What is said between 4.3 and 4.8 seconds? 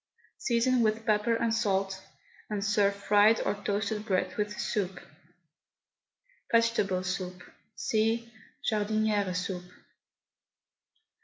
with the